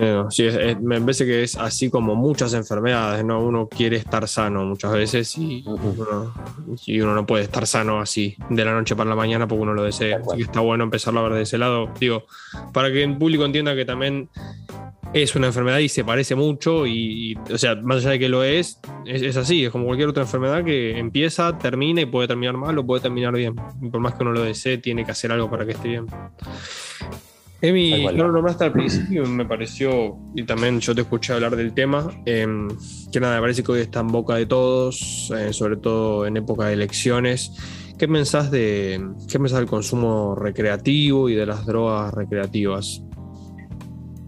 [0.00, 0.48] Eh, sí,
[0.80, 3.40] me parece que es así como muchas enfermedades, ¿no?
[3.40, 8.72] Uno quiere estar sano muchas veces y, uno, no puede estar sano así de la
[8.72, 10.18] noche para la mañana porque uno lo desea.
[10.18, 11.90] Así que está bueno empezarlo a ver de ese lado.
[11.98, 12.26] Digo,
[12.72, 14.28] para que el público entienda que también
[15.12, 18.44] es una enfermedad y se parece mucho y, o sea, más allá de que lo
[18.44, 22.78] es, es, así, es como cualquier otra enfermedad que empieza, termina y puede terminar mal
[22.78, 23.56] o puede terminar bien.
[23.90, 26.06] por más que uno lo desee, tiene que hacer algo para que esté bien.
[27.60, 31.72] Emi, no lo nombraste al principio, me pareció, y también yo te escuché hablar del
[31.72, 32.68] tema, em,
[33.12, 36.36] que nada, me parece que hoy está en boca de todos, eh, sobre todo en
[36.36, 37.52] época de elecciones.
[37.98, 43.02] ¿Qué pensás, de, ¿Qué pensás del consumo recreativo y de las drogas recreativas?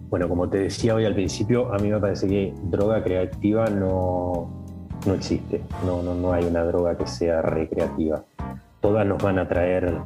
[0.08, 4.66] Bueno, como te decía hoy al principio, a mí me parece que droga creativa no,
[5.06, 5.62] no existe.
[5.86, 8.24] No, no, no hay una droga que sea recreativa.
[8.80, 10.00] Todas nos van a traer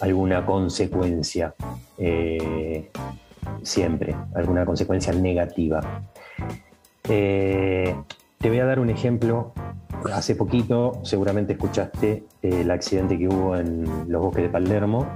[0.00, 1.54] alguna consecuencia,
[1.98, 2.90] eh,
[3.62, 6.04] siempre, alguna consecuencia negativa.
[7.08, 7.94] Eh,
[8.38, 9.52] te voy a dar un ejemplo.
[10.12, 15.06] Hace poquito, seguramente escuchaste eh, el accidente que hubo en los bosques de Palermo.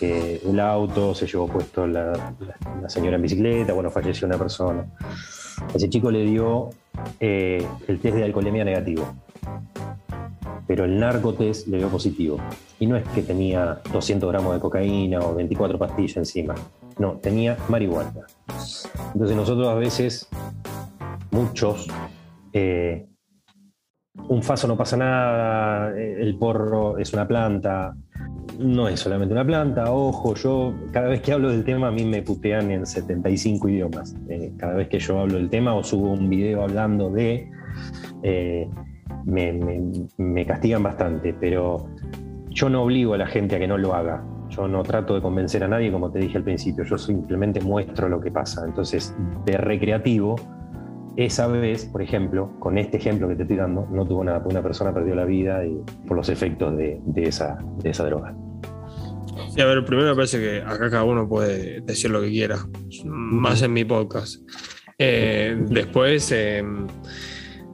[0.00, 2.34] que el auto se llevó puesto la,
[2.88, 4.86] señora en bicicleta, bueno, falleció una persona.
[5.74, 6.70] Ese chico le dio
[7.20, 9.06] eh, el test de alcoholemia negativo,
[10.66, 12.38] pero el narcotest le dio positivo.
[12.78, 16.54] Y no es que tenía 200 gramos de cocaína o 24 pastillas encima,
[16.98, 18.12] no, tenía marihuana.
[19.12, 20.28] Entonces nosotros a veces,
[21.30, 21.88] muchos,
[22.52, 23.06] eh,
[24.28, 27.94] un faso no pasa nada, el porro es una planta,
[28.58, 32.04] no es solamente una planta, ojo, yo cada vez que hablo del tema a mí
[32.04, 34.14] me putean en 75 idiomas.
[34.28, 37.50] Eh, cada vez que yo hablo del tema o subo un video hablando de,
[38.22, 38.68] eh,
[39.24, 41.88] me, castigan bastante, pero
[42.56, 44.24] yo no obligo a la gente a que no lo haga.
[44.48, 48.08] Yo no trato de convencer a nadie, como te dije al principio, yo simplemente muestro
[48.08, 48.64] lo que pasa.
[48.64, 49.14] Entonces,
[49.44, 50.36] de recreativo,
[51.16, 54.62] esa vez, por ejemplo, con este ejemplo que te estoy dando, no tuvo nada, una
[54.62, 55.60] persona perdió la vida
[56.06, 58.34] por los efectos de, esa, droga.
[59.50, 62.56] Sí, a ver, primero me parece que acá cada uno puede decir lo que quiera,
[63.04, 64.40] más en mi podcast.
[64.98, 66.64] Eh, después, eh,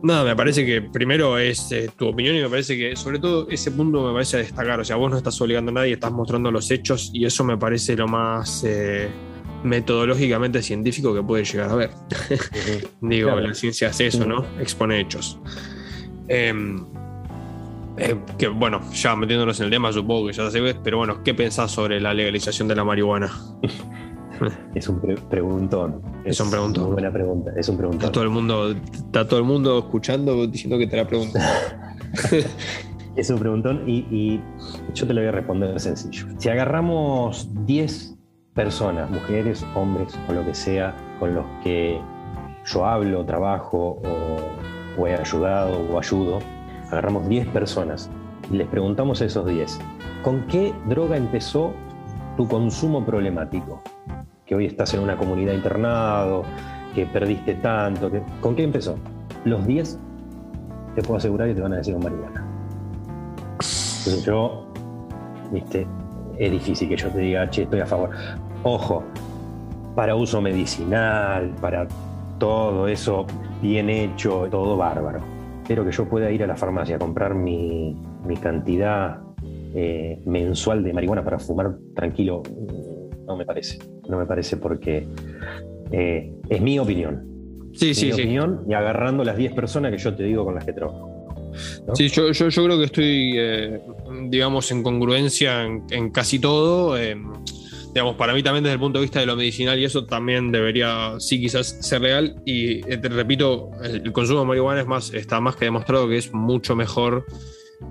[0.02, 3.48] nada, me parece que primero es eh, tu opinión y me parece que sobre todo
[3.48, 6.50] ese punto me parece destacar, o sea, vos no estás obligando a nadie, estás mostrando
[6.50, 8.64] los hechos y eso me parece lo más
[9.64, 11.90] metodológicamente científico que puede llegar a ver.
[13.00, 14.44] Digo, la ciencia hace eso, ¿no?
[14.60, 15.38] Expone hechos.
[16.28, 16.84] Em,
[17.96, 21.34] eh, que bueno, ya metiéndonos en el tema, supongo que ya sabes, pero bueno, ¿qué
[21.34, 23.30] pensás sobre la legalización de la marihuana?
[24.74, 26.02] Es un preguntón.
[26.24, 26.84] Es, un preguntón.
[26.84, 27.52] Una buena pregunta.
[27.56, 28.00] Es un preguntón.
[28.00, 31.40] Está todo el mundo, está todo el mundo escuchando diciendo que te la pregunta.
[33.16, 34.40] es un preguntón y, y,
[34.94, 36.26] yo te lo voy a responder sencillo.
[36.38, 38.16] Si agarramos 10
[38.54, 42.00] personas, mujeres, hombres o lo que sea, con los que
[42.66, 44.00] yo hablo, trabajo
[44.98, 46.38] o, he ayudado o ayudo,
[46.90, 48.10] agarramos 10 personas
[48.50, 49.78] y les preguntamos a esos 10,
[50.22, 51.72] ¿con qué droga empezó
[52.36, 53.82] tu consumo problemático?
[54.52, 56.42] Que hoy estás en una comunidad internado,
[56.94, 58.10] que perdiste tanto,
[58.42, 58.98] ¿con qué empezó?
[59.46, 59.98] Los 10
[60.94, 62.44] te puedo asegurar que te van a decir con marihuana.
[63.48, 64.66] Entonces yo,
[65.50, 65.86] viste,
[66.36, 68.10] es difícil que yo te diga, che, estoy a favor.
[68.62, 69.02] Ojo,
[69.94, 71.88] para uso medicinal, para
[72.36, 73.24] todo eso
[73.62, 75.20] bien hecho, todo bárbaro.
[75.66, 77.96] Pero que yo pueda ir a la farmacia a comprar mi,
[78.42, 79.18] cantidad
[79.74, 82.42] eh, mensual de marihuana para fumar tranquilo,
[83.26, 83.78] no me parece.
[84.08, 85.06] No me parece porque
[85.90, 87.28] eh, es mi opinión.
[87.74, 90.64] Sí, sí, mi opinión y agarrando las 10 personas que yo te digo con las
[90.64, 91.10] que trabajo.
[91.94, 93.80] Sí, yo, creo que estoy, eh,
[94.28, 96.98] digamos, en congruencia en, casi todo.
[96.98, 97.16] Eh,
[97.94, 100.50] digamos, para mí también desde el punto de vista de lo medicinal y eso también
[100.50, 102.36] debería, sí, quizás ser real.
[102.46, 106.32] Y te repito, el, consumo de marihuana es más, está más que demostrado que es
[106.32, 107.26] mucho mejor.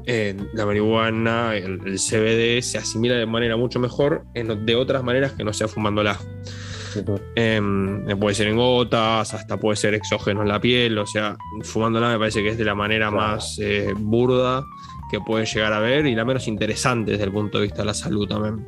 [0.06, 5.54] La marihuana, el, CBD se asimila de manera mucho mejor de otras maneras que no
[5.54, 6.17] sea fumándola.
[7.36, 12.10] Em, puede ser en gotas, hasta puede ser exógeno en la piel, o sea, fumándola
[12.10, 14.65] me parece que es de la manera más eh, burda
[15.10, 17.86] que puede llegar a ver y la menos interesante desde el punto de vista de
[17.86, 18.65] la salud también.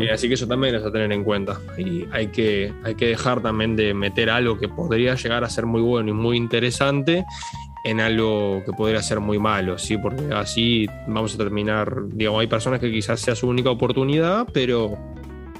[0.00, 1.58] Eh, así que eso también es a tener en cuenta.
[1.76, 5.66] Y hay que, hay que dejar también de meter algo que podría llegar a ser
[5.66, 7.24] muy bueno y muy interesante
[7.84, 9.96] en algo que podría ser muy malo, ¿sí?
[9.98, 14.96] Porque así vamos a terminar, digamos, hay personas que quizás sea su única oportunidad, pero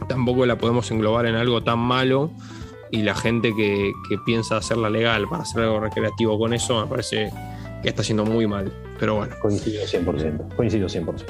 [0.09, 2.31] tampoco la podemos englobar en algo tan malo
[2.91, 3.93] y la gente que,
[4.27, 7.33] piensa hacerla legal para hacer algo recreativo con eso me parece
[7.83, 8.71] que está siendo muy mal.
[9.01, 9.35] Pero bueno.
[9.41, 10.55] Coincido 100%.
[10.55, 11.25] Coincido 100%.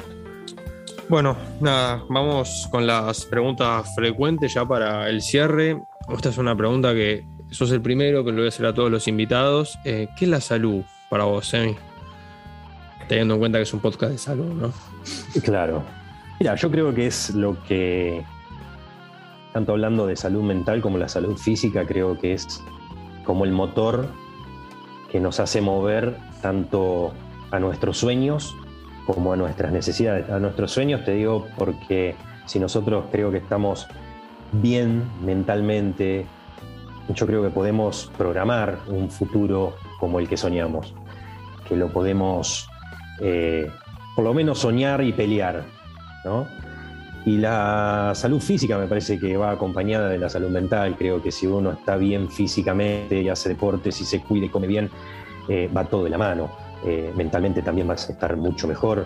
[1.09, 5.81] Bueno, nada, vamos con las preguntas frecuentes ya para el cierre.
[6.13, 8.91] Esta es una pregunta que sos el primero, pero lo voy a hacer a todos
[8.91, 9.77] los invitados.
[9.85, 11.75] Eh, ¿Qué es la salud para vos, Semi?
[13.07, 14.73] Teniendo en cuenta que es un podcast de salud, ¿no?
[15.43, 15.83] Claro.
[16.39, 18.23] Mira, yo creo que es lo que
[19.53, 22.61] tanto hablando de salud mental como la salud física, creo que es
[23.23, 24.07] como el motor
[25.11, 27.13] que nos hace mover tanto
[27.51, 28.55] a nuestros sueños
[29.05, 30.29] como a nuestras necesidades.
[30.29, 33.87] A nuestros sueños te digo porque si nosotros creo que estamos
[34.51, 36.25] bien mentalmente,
[37.09, 40.93] yo creo que podemos programar un futuro como el que soñamos,
[41.67, 42.69] que lo podemos
[43.19, 43.69] eh,
[44.15, 45.63] por lo menos soñar y pelear,
[46.23, 46.47] ¿no?
[47.25, 50.95] Y la salud física me parece que va acompañada de la salud mental.
[50.97, 54.67] Creo que si uno está bien físicamente y hace deportes y se cuide y come
[54.67, 54.89] bien,
[55.47, 56.51] eh, va todo de la mano.
[56.85, 59.05] Eh, mentalmente también vas a estar mucho mejor.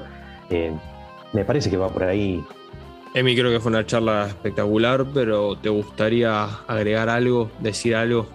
[1.34, 2.44] Me parece que va por ahí.
[3.14, 8.28] Emi, creo que fue una charla espectacular, pero ¿te gustaría agregar algo, decir algo?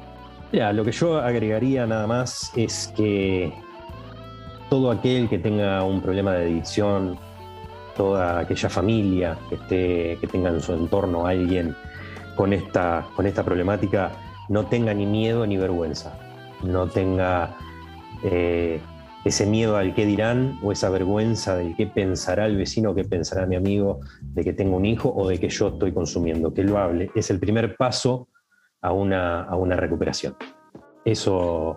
[0.51, 3.53] Mira, lo que yo agregaría nada más es que
[4.69, 7.19] todo aquel que tenga un problema de adicción,
[7.97, 11.77] toda aquella familia que, esté, que tenga en su entorno a alguien
[12.35, 14.13] con esta, con esta problemática,
[14.49, 16.19] no tenga ni miedo ni vergüenza,
[16.63, 17.57] no tenga
[18.25, 18.81] eh,
[19.25, 23.47] ese miedo al qué dirán o esa vergüenza del qué pensará el vecino, qué pensará
[23.47, 26.79] mi amigo de que tengo un hijo o de que yo estoy consumiendo, que lo
[26.79, 27.11] hable.
[27.15, 28.29] Es el primer paso
[28.81, 30.37] a una, a una recuperación.
[31.05, 31.75] Eso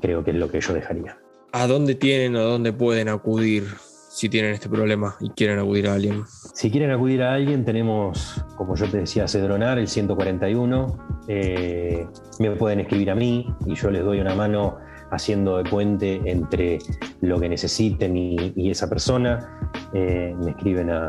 [0.00, 1.18] creo que es lo que yo dejaría.
[1.52, 3.64] ¿A dónde tienen o a dónde pueden acudir
[4.10, 6.24] si tienen este problema y quieren acudir a alguien?
[6.54, 10.98] Si quieren acudir a alguien, tenemos, como yo te decía, Cedronar, el 141.
[11.28, 12.06] Eh,
[12.40, 14.78] me pueden escribir a mí y yo les doy una mano
[15.10, 16.78] haciendo de puente entre
[17.20, 19.70] lo que necesiten y, esa persona.
[19.92, 21.08] Eh, me escriben a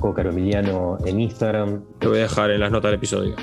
[0.00, 1.82] Cócaro Emiliano en Instagram.
[1.98, 3.34] Te voy a dejar en las notas del episodio.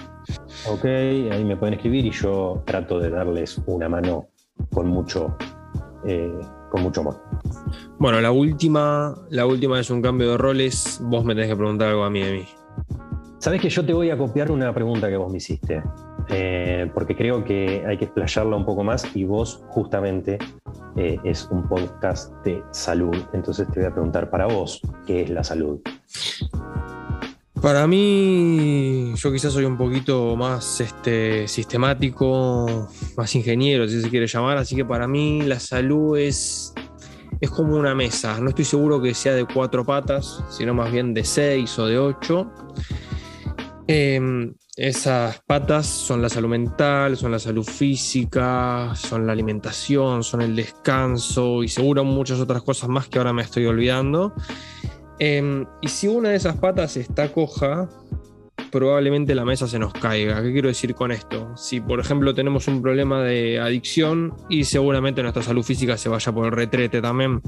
[0.67, 4.27] Ok, ahí me pueden escribir y yo trato de darles una mano
[4.71, 5.35] con mucho,
[6.05, 7.21] eh, con mucho amor.
[7.97, 10.99] Bueno, la última, la última es un cambio de roles.
[11.03, 12.45] Vos me tenés que preguntar algo a mí de mí.
[13.39, 15.81] Sabes que yo te voy a copiar una pregunta que vos me hiciste.
[16.31, 20.37] Eh, porque creo que hay que explayarla un poco más y vos justamente
[20.95, 23.15] eh, es un podcast de salud.
[23.33, 25.79] Entonces te voy a preguntar para vos, ¿qué es la salud?
[27.61, 34.27] Para mí, yo quizás soy un poquito más este, sistemático, más ingeniero, si se quiere
[34.27, 36.73] llamar, así que para mí la salud es,
[37.41, 38.39] es como una mesa.
[38.39, 41.97] No estoy seguro que sea de cuatro patas, sino más bien de seis o de
[41.97, 42.49] ocho.
[43.87, 50.41] Em, esas patas son la salud mental, son la salud física, son la alimentación, son
[50.41, 54.33] el descanso y seguro muchas otras cosas más que ahora me estoy olvidando.
[55.19, 57.89] Em, y si una de esas patas está coja,
[58.71, 60.41] probablemente la mesa se nos caiga.
[60.41, 61.57] ¿Qué quiero decir con esto?
[61.57, 66.31] Si por ejemplo tenemos un problema de adicción y seguramente nuestra salud física se vaya
[66.31, 67.41] por el retrete también.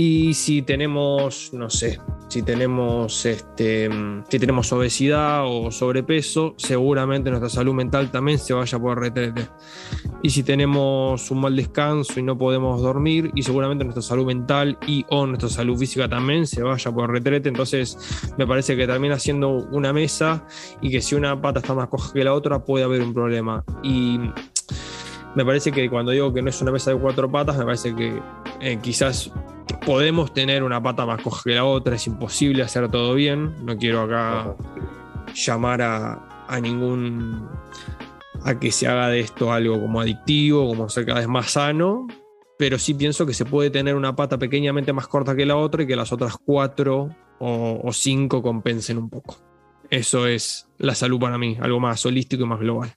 [0.00, 3.90] Y si tenemos, no sé, si tenemos, este,
[4.28, 9.48] si tenemos obesidad o sobrepeso, seguramente nuestra salud mental también se vaya por retrete.
[10.22, 14.78] Y si tenemos un mal descanso y no podemos dormir, y seguramente nuestra salud mental
[14.86, 17.48] y o nuestra salud física también se vaya por retrete.
[17.48, 17.98] Entonces,
[18.38, 20.46] me parece que también haciendo una mesa
[20.80, 23.64] y que si una pata está más coja que la otra, puede haber un problema.
[23.82, 24.20] Y
[25.34, 27.96] me parece que cuando digo que no es una mesa de cuatro patas, me parece
[27.96, 28.22] que
[28.60, 29.32] eh, quizás
[29.74, 33.54] podemos tener una pata más coja que la otra, es imposible hacer todo bien.
[33.64, 34.54] No quiero acá
[35.34, 37.48] llamar a, ningún.
[38.42, 42.06] a que se haga de esto algo como adictivo, como ser cada vez más sano.
[42.58, 45.84] Pero sí pienso que se puede tener una pata pequeñamente más corta que la otra
[45.84, 49.36] y que las otras cuatro o cinco compensen un poco.
[49.90, 52.92] Eso es la salud para mí, algo más holístico y más global.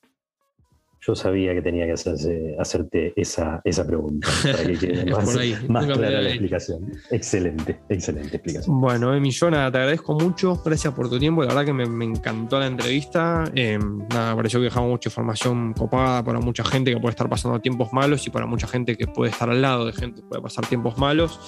[1.04, 5.06] Yo sabía que tenía que hacerse, hacerte esa, esa pregunta para que quede
[5.68, 6.92] más, clara la explicación.
[7.10, 8.80] Excelente, excelente explicación.
[8.80, 10.62] Bueno, Emi, yo te agradezco mucho.
[10.64, 11.42] Gracias por tu tiempo.
[11.42, 13.46] La verdad que me, encantó la entrevista.
[13.56, 13.80] Eh,
[14.12, 17.60] nada, me pareció que dejamos mucha información copada para mucha gente que puede estar pasando
[17.60, 20.44] tiempos malos y para mucha gente que puede estar al lado de gente que puede
[20.44, 21.40] pasar tiempos malos.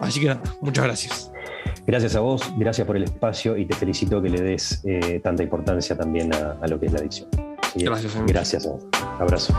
[0.00, 1.30] Así que nada, muchas gracias.
[1.86, 5.42] Gracias a vos, gracias por el espacio y te felicito que le des eh, tanta
[5.42, 7.47] importancia también a, a lo que es la adicción.
[7.74, 8.14] Gracias.
[8.26, 8.68] Gracias.
[9.18, 9.54] Abrazo.